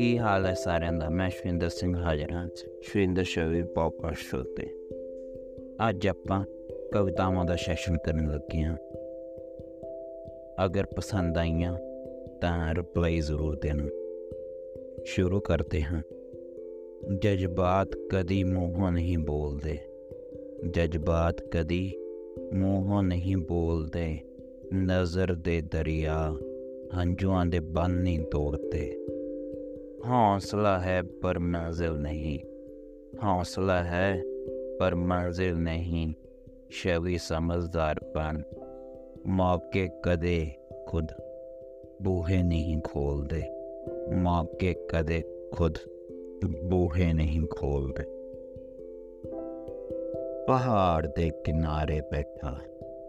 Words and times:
ਕੀ 0.00 0.18
ਹਾਲ 0.18 0.46
ਹੈ 0.46 0.54
ਸਾਰਿਆਂ 0.54 0.92
ਦਾ? 0.92 1.08
ਮੈਂ 1.08 1.30
ਸ਼ਵਿੰਦਰ 1.30 1.68
ਸਿੰਘ 1.68 1.96
ਹਾਜ਼ਰ 1.96 2.32
ਹਾਂ 2.32 2.48
ਸ਼ਵਿੰਦਰ 2.82 3.24
ਸ਼ਵੀ 3.24 3.62
ਪੌਡਕਾਸਟ 3.62 4.18
ਸ਼ੋ 4.18 4.42
ਤੇ 4.42 4.74
ਅੱਜ 5.88 6.08
ਆਪਾਂ 6.08 6.44
ਕਵਿਤਾਵਾਂ 6.92 7.44
ਦਾ 7.44 7.56
ਸੈਸ਼ਨ 7.56 7.96
ਕਰਨ 7.96 8.32
ਲੱਗੇ 8.32 8.62
ਹਾਂ। 8.62 8.76
ਅਗਰ 10.64 10.86
ਪਸੰਦ 10.86 11.38
ਆਈਆਂ 11.38 11.78
ਤਾਂ 12.40 12.74
ਰਿਪਲਾਈ 12.74 13.20
ਜ਼ਰੂਰ 13.20 13.56
ਦੇਣਾ। 13.56 13.88
ਸ਼ੁਰੂ 15.04 15.40
ਕਰਦੇ 15.40 15.82
ਹਾਂ। 15.82 16.02
ਜਜ਼ਬਾਤ 17.18 17.88
ਕਦੀ 18.10 18.44
ਮੂੰਹੋਂ 18.44 18.92
ਨਹੀਂ 18.92 19.18
ਬੋਲਦੇ। 19.18 19.78
ਜਜ਼ਬਾਤ 20.70 21.42
ਕਦੀ 21.42 21.92
ਮੂੰਹੋਂ 22.54 23.02
ਨਹੀਂ 23.02 23.36
ਬੋਲਦੇ। 23.36 24.18
ਨਜ਼ਰ 24.74 25.34
ਦੇ 25.34 25.60
ਦਰਿਆ 25.60 26.36
ਹੰਝੂਆਂ 26.98 27.46
ਦੇ 27.46 27.60
ਬੰਨ 27.60 27.92
ਨਹੀਂ 27.92 28.20
ਤੋੜਦੇ। 28.20 28.96
ਹੌਸਲਾ 30.08 30.78
ਹੈ 30.80 31.02
ਪਰ 31.22 31.38
ਮੰਜ਼ਿਲ 31.38 31.92
ਨਹੀਂ 31.92 32.38
ਹੌਸਲਾ 33.24 33.82
ਹੈ 33.84 34.22
ਪਰ 34.78 34.94
ਮੰਜ਼ਿਲ 34.94 35.56
ਨਹੀਂ 35.56 36.14
ਸ਼ਵੀ 36.70 37.18
ਸਮਝਦਾਰ 37.18 38.00
ਬਣ 38.14 38.42
ਮੌਕੇ 39.26 39.88
ਕਦੇ 40.04 40.52
ਖੁਦ 40.88 41.12
ਬੂਹੇ 42.02 42.42
ਨਹੀਂ 42.42 42.80
ਖੋਲਦੇ 42.84 43.42
ਮੌਕੇ 44.14 44.74
ਕਦੇ 44.88 45.22
ਖੁਦ 45.52 45.78
ਬੂਹੇ 46.68 47.12
ਨਹੀਂ 47.12 47.46
ਖੋਲਦੇ 47.50 48.04
ਪਹਾੜ 50.46 51.06
ਦੇ 51.06 51.30
ਕਿਨਾਰੇ 51.44 52.00
ਬੈਠਾ 52.00 52.56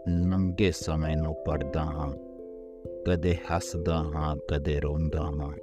ਲੰਗੇ 0.09 0.71
ਸਮੇਂ 0.71 1.17
ਨੂੰ 1.17 1.35
ਪੜਦਾ 1.45 1.83
ਹਾਂ 1.83 2.13
ਕਦੇ 3.07 3.35
ਹੱਸਦਾ 3.51 3.95
ਹਾਂ 3.95 4.35
ਕਦੇ 4.49 4.79
ਰੋਂਦਾ 4.79 5.21
ਹਾਂ 5.21 5.53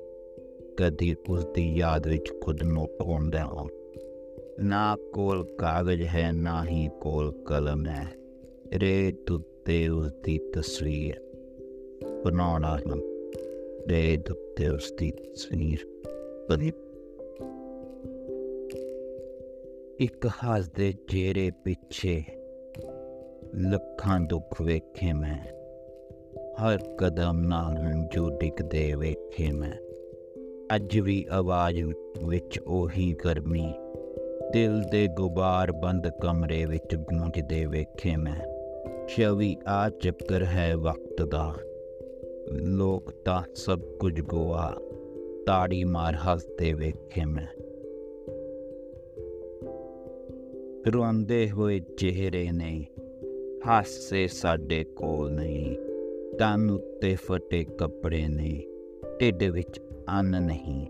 ਕਦੀ 0.80 1.16
ਉਸ 1.28 1.46
ਦੀ 1.54 1.76
ਯਾਦ 1.76 2.06
ਵਿੱਚ 2.06 2.32
ਖੁਦ 2.40 2.62
ਨੂੰ 2.62 2.86
ਢੋਂਦਾ 2.86 3.38
ਹਾਂ। 3.38 3.64
ਨਾ 4.60 4.96
ਕੋਲ 5.12 5.56
ਕਾਗਜ਼ 5.56 6.02
ਹੈ, 6.02 6.32
ਨਾ 6.32 6.64
ਹੀ 6.64 6.88
ਕੋਲ 7.00 7.44
ਕਲਮ 7.44 7.86
ਹੈ। 7.86 8.06
ਰੇਤ 8.74 9.30
ਉੱਤੇ 9.30 9.88
ਉਸ 9.88 10.12
ਦੀ 10.24 10.38
ਤਸਵੀਰ 10.38 11.14
ਬਣਾਉਣਾ 12.24 12.68
ਹਾਂ। 12.68 12.96
ਰੇਤ 13.88 14.30
ਉੱਤੇ 14.30 14.68
ਉਸ 14.68 14.92
ਦੀ 14.92 15.10
ਤਸਵੀਰ 15.10 15.78
ਬਣੀ। 16.50 16.68
ਇੱਕ 20.00 20.26
ਹੱਸਦੇ 20.26 20.92
ਚਿਹਰੇ 20.92 21.50
ਪਿੱਛੇ 21.64 22.22
ਲੱਖਾਂ 23.54 24.20
ਦੁੱਖ 24.20 24.62
ਵੇਖੇ 24.62 25.12
ਮੈਂ। 25.12 25.46
ਹਰ 26.52 26.78
ਕਦਮ 26.98 27.38
ਨਾਲ 27.38 27.76
ਹੰਝੂ 27.76 28.30
ਡਿੱਗਦੇ 28.30 28.94
ਵੇਖੇ 28.94 29.52
ਮੈਂ। 29.52 29.87
ਅੱਜ 30.74 30.98
ਵੀ 30.98 31.26
ਆਵਾਜ਼ 31.30 31.82
ਵਿੱਚ 32.26 32.60
ਉਹੀ 32.66 33.16
ਗਰਮੀ। 33.24 33.74
ਦਿਲ 34.52 34.82
ਦੇ 34.82 35.06
ਗੁਬਾਰ 35.06 35.72
ਬੰਦ 35.72 36.08
ਕਮਰੇ 36.22 36.64
ਵਿੱਚ 36.64 36.94
ਗੂੰਜਦੇ 36.94 37.66
ਵੇਖੇ 37.66 38.16
ਮੈਂ। 38.16 38.40
ਛਵੀ 39.08 39.56
ਆ 39.66 39.90
ਚੱਕਰ 39.90 40.44
ਹੈ 40.44 40.76
ਵਕਤ 40.76 41.22
ਦਾ। 41.22 41.54
ਲੋਕ 42.52 43.10
ਤਾਂ 43.10 43.42
ਸਭ 43.54 43.80
ਕੁਝ 43.80 44.20
ਗਵਾ। 44.20 44.76
ਤਾੜੀ 45.46 45.84
ਮਾਰ 45.84 46.14
ਹੱਸਦੇ 46.14 46.72
ਵੇਖੇ 46.72 47.24
ਮੈਂ। 47.24 47.46
ਰੋਂਦੇ 50.90 51.50
ਹੋਏ 51.50 51.80
ਚਿਹਰੇ 51.80 52.52
ਨੇ। 52.52 52.86
ਹਾਸੇ 53.66 54.26
ਸਾਡੇ 54.26 54.84
ਕੋਲ 54.84 55.32
ਨਹੀਂ 55.32 55.76
ਤਨ 56.38 56.70
ਉੱਤੇ 56.70 57.14
ਫਟੇ 57.14 57.64
ਕੱਪੜੇ 57.64 58.28
ਨੇ। 58.28 58.62
ਢਿੱਡ 59.20 59.42
ਵਿੱਚ 59.42 59.80
ਅੰਨ 60.16 60.42
ਨਹੀਂ। 60.42 60.86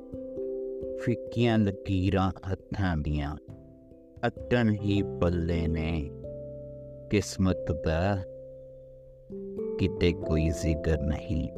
ਫਿੱਕੀਆਂ 0.99 1.59
ਲਕੀਰਾਂ 1.59 2.33
ਹੱਥਾਂ 2.53 2.97
ਦੀਆਂ 2.97 3.37
ਅਟਣ 4.27 4.71
ਹੀ 4.71 5.03
ਬੱਲੇ 5.03 5.67
ਨੇ। 5.67 6.11
ਕਿਸਮਤ 7.11 7.73
ਦਾ 7.85 8.17
ਕਿਤੇ 9.79 10.13
ਕੋਈ 10.13 10.49
ਜ਼ਿਕਰ 10.49 11.03
ਨਹੀਂ। 11.03 11.49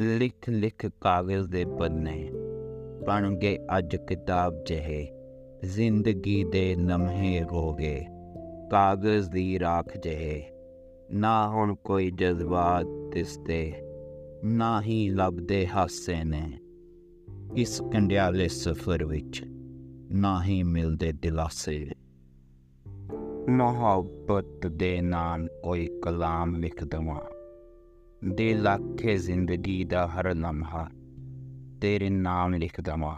ਲਿਖ 0.00 0.48
ਲਿਖ 0.48 0.86
ਕਾਗਜ਼ 1.00 1.48
ਦੇ 1.48 1.64
ਪੰਨੇ 1.64 2.30
ਬਣ 3.06 3.36
ਗਏ 3.36 3.58
ਅੱਜ 3.78 3.96
ਕਿਤਾਬ 3.96 4.64
ਜਿਹੇ। 4.64 5.08
ਜ਼ਿੰਦਗੀ 5.64 6.44
ਦੇ 6.44 6.74
ਲਮਹੇ 6.74 7.42
ਹੋ 7.42 7.74
ਗਏ 7.74 8.04
ਕਾਗਜ਼ 8.70 9.30
ਦੀ 9.30 9.58
ਰਾਖ 9.60 9.96
ਜਿਹੇ। 9.96 10.44
ਨਾ 11.12 11.48
ਹੁਣ 11.48 11.74
ਕੋਈ 11.74 12.10
ਜਜ਼ਬਾਤ 12.10 12.86
ਦਿਸਦੇ। 13.14 13.91
ਨਾ 14.44 14.82
ਹੀ 14.82 15.08
ਲੱਭਦੇ 15.08 15.66
ਹਾਸੇ 15.66 16.24
ਨੇ। 16.24 16.58
ਇਸ 17.56 17.82
ਕੰਡਿਆਲੇ 17.92 18.48
ਸਫ਼ਰ 18.48 19.04
ਵਿੱਚ 19.04 19.42
ਨਾ 20.12 20.44
ਹੀ 20.44 20.62
ਮਿਲਦੇ 20.62 21.12
ਦਿਲਾਸੇ। 21.12 21.90
ਮੁਹੱਬਤ 23.48 24.66
ਦੇ 24.66 25.00
ਨਾਮ 25.00 25.46
ਕੋਈ 25.46 26.00
ਕਲਾਮ 26.02 26.56
ਲਿਖ 26.56 26.84
ਦਵਾਂ। 26.84 27.20
ਦੇ 28.30 28.54
ਲੱਖੇ 28.54 29.16
ਜ਼ਿੰਦਗੀ 29.16 29.84
ਦਾ 29.84 30.08
ਹਰ 30.08 30.34
ਲਮਹਾ 30.34 30.90
ਤੇਰੇ 31.80 32.10
ਨਾਮ 32.10 32.54
ਲਿਖ 32.54 32.80
ਦਵਾਂ। 32.80 33.16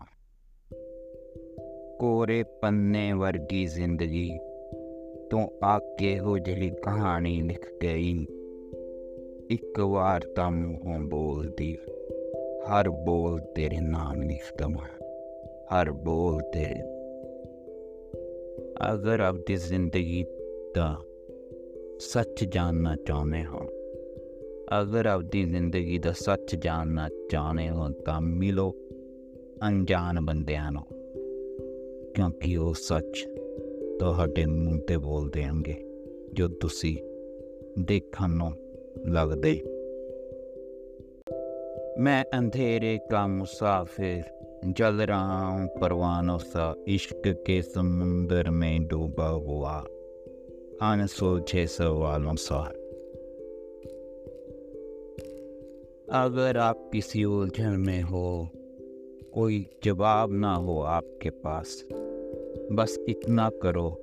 ਕੋਰੇ 1.99 2.43
ਪੰਨੇ 2.43 3.13
ਵਰਗੀ 3.13 3.67
ਜ਼ਿੰਦਗੀ 3.67 4.39
ਤੋਂ 5.31 5.49
ਆ 5.65 5.79
ਕੇ 5.79 6.19
ਹੋ 6.19 6.39
ਜਿਹੜੀ 6.39 6.71
ਕਹਾਣੀ 6.71 7.43
ਲਿਖ 7.43 7.67
ਗਈ। 7.83 8.27
ਇੱਕ 9.50 9.81
ਵਾਰ 9.81 10.21
ਤਾਂ 10.37 10.50
ਮੂੰਹੋਂ 10.50 10.99
ਬੋਲਦੀ 10.99 11.78
ਹਰ 12.65 12.88
ਬੋਲ 12.91 13.41
ਤੇਰੇ 13.41 13.81
ਨਾਮ 13.81 14.22
ਲਿਖਦਾ 14.22 14.69
ਮੈਂ 14.69 15.05
ਹਰ 15.72 15.91
ਬੋਲ 15.93 16.43
ਤੇਰੇ 16.43 16.82
ਅਗਰ 18.93 19.21
ਆਪਣੀ 19.21 19.56
ਜ਼ਿੰਦਗੀ 19.56 20.25
ਦਾ 20.75 20.99
ਸੱਚ 22.00 22.44
ਜਾਣਨਾ 22.44 22.97
ਚਾਹੁੰਦੇ 22.97 23.44
ਹੋ, 23.44 23.60
ਅਗਰ 24.81 25.06
ਆਪਣੀ 25.06 25.44
ਜ਼ਿੰਦਗੀ 25.44 25.99
ਦਾ 25.99 26.12
ਸੱਚ 26.12 26.56
ਜਾਣਨਾ 26.56 27.09
ਚਾਹੁੰਦੇ 27.31 27.71
ਹੋ 27.71 27.88
ਤਾਂ 27.88 28.21
ਮਿਲੋ 28.21 28.75
ਅਣਜਾਣ 29.69 30.21
ਬੰਦਿਆਂ 30.21 30.72
ਨੂੰ, 30.72 30.83
ਕਿਉਂਕਿ 32.15 32.56
ਉਹ 32.56 32.75
ਸੱਚ 32.75 33.27
ਤੁਹਾਡੇ 33.99 34.47
ਮੂੰਹ 34.47 34.78
ਤੇ 34.78 34.97
ਬੋਲ 34.97 35.31
ਦੇਣਗੇ, 35.31 35.83
ਜੋ 36.33 36.49
ਤੁਸੀਂ 36.49 36.97
ਦੇਖਣ 37.78 38.31
ਨੂੰ 38.31 38.53
लग 38.99 39.41
गई 39.41 39.62
मैं 41.99 42.25
अंधेरे 42.34 42.99
का 43.10 43.27
मुसाफिर, 43.27 44.25
जल 44.65 44.94
रहा 44.94 45.49
हूँ 45.49 45.66
परवानों 45.66 46.38
सा, 46.38 46.75
इश्क 46.88 47.22
के 47.27 47.62
समुंदर 47.62 48.50
में 48.50 48.87
डूबा 48.87 49.28
हुआ 49.28 49.84
अनसोचे 50.83 51.66
सवालों 51.66 52.34
सा। 52.34 52.72
अगर 56.25 56.56
आप 56.56 56.91
किसी 56.93 57.25
उलझन 57.25 57.71
में 57.71 58.03
हो, 58.03 58.49
कोई 59.34 59.66
जवाब 59.84 60.33
ना 60.33 60.54
हो 60.54 60.81
आपके 60.81 61.31
पास, 61.31 61.84
बस 62.72 62.99
इतना 63.09 63.50
करो, 63.62 63.99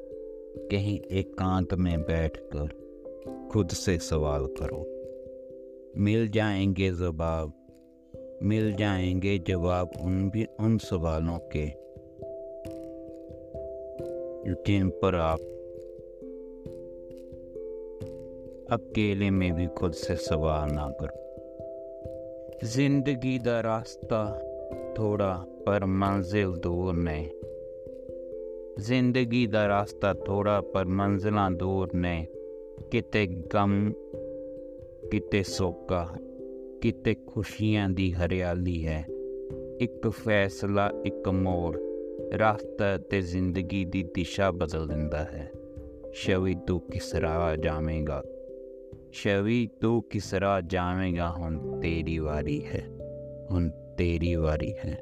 कहीं 0.72 1.00
एकांत 1.00 1.74
में 1.74 2.02
बैठकर। 2.02 2.91
खुद 3.28 3.70
से 3.70 3.98
सवाल 3.98 4.46
करो। 4.46 4.98
मिल 5.98 6.30
जाएँगे 6.30 6.92
जवाब, 6.92 7.54
मिल 8.44 8.74
जाएँगे 8.74 9.40
जवाब 9.40 9.92
उन 10.02 10.30
भी 10.30 10.48
उन 10.60 10.78
सवालों 10.78 11.40
के 11.56 11.82
जिन 14.52 14.90
पर 14.90 15.16
आप 15.16 15.40
अकेले 18.72 19.30
में 19.30 19.54
भी 19.54 19.68
खुद 19.68 19.92
से 19.92 20.16
सवाल 20.16 20.70
ना 20.72 20.90
करो। 20.90 21.22
ज़िंदगी 22.68 23.40
का 23.40 23.60
रास्ता 23.60 24.40
थोड़ा 24.98 25.46
पर 25.66 25.86
मंजिल 25.86 26.48
दूर 26.48 26.94
ने 26.94 27.32
ज़िंदगी 28.80 29.48
का 29.48 29.66
रास्ता 29.66 30.14
थोड़ा 30.14 30.62
पर 30.62 30.86
मंजिला 30.86 31.50
दूर 31.50 31.90
ने 31.96 32.28
ਕਿਤੇ 32.82 33.28
ਗਮ, 33.28 33.94
ਕਿਤੇ 35.12 35.44
ਸੋਕਾ, 35.44 36.10
ਕਿਤੇ 36.82 37.16
ਖੁਸ਼ੀਆਂ 37.28 37.90
ਦੀ 37.90 38.14
ਹਰਿਆਲੀ 38.14 38.88
ਹੈ। 38.88 39.06
ਇੱਕ 39.80 40.08
ਫੈਸਲਾ, 40.08 40.92
ਇੱਕ 41.06 41.30
ਮੋੜ 41.30 41.78
ਰਸਤਾ 42.34 42.98
ਤੇ 42.98 43.22
ਜ਼ਿੰਦਗੀ 43.22 43.86
ਦੀ 43.86 44.04
ਦਿਸ਼ਾ 44.04 44.52
ਬਦਲ 44.52 44.88
ਦਿੰਦਾ 44.88 45.18
ਹੈ। 45.18 45.52
ਸ਼ਵੀ 46.14 46.56
ਤੂੰ 46.68 46.80
ਕਿਸ 46.80 47.16
ਰਾਹ 47.16 47.56
ਜਾਵੇਂਗਾ? 47.56 48.24
ਸ਼ਵੀ 49.12 49.70
ਤੂੰ 49.82 50.04
ਕਿਸ 50.04 50.34
ਰਾਹ 50.34 50.62
ਜਾਵੇਂਗਾ? 50.62 51.32
ਹੁਣ 51.32 51.80
ਤੇਰੀ 51.80 52.18
ਵਾਰੀ 52.18 52.66
ਹੈ, 52.66 52.88
ਹੁਣ 53.52 53.70
ਤੇਰੀ 53.70 54.36
ਵਾਰੀ 54.36 54.74
ਹੈ। 54.86 55.02